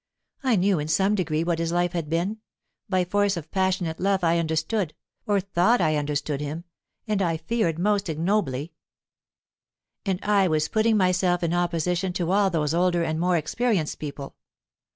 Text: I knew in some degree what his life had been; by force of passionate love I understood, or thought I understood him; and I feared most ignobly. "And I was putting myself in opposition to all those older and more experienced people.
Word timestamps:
I 0.41 0.55
knew 0.55 0.79
in 0.79 0.87
some 0.87 1.13
degree 1.13 1.43
what 1.43 1.59
his 1.59 1.71
life 1.71 1.91
had 1.91 2.09
been; 2.09 2.39
by 2.89 3.05
force 3.05 3.37
of 3.37 3.51
passionate 3.51 3.99
love 3.99 4.23
I 4.23 4.39
understood, 4.39 4.95
or 5.27 5.39
thought 5.39 5.79
I 5.79 5.95
understood 5.95 6.41
him; 6.41 6.63
and 7.07 7.21
I 7.21 7.37
feared 7.37 7.77
most 7.77 8.09
ignobly. 8.09 8.73
"And 10.03 10.19
I 10.23 10.47
was 10.47 10.69
putting 10.69 10.97
myself 10.97 11.43
in 11.43 11.53
opposition 11.53 12.13
to 12.13 12.31
all 12.31 12.49
those 12.49 12.73
older 12.73 13.03
and 13.03 13.19
more 13.19 13.37
experienced 13.37 13.99
people. 13.99 14.37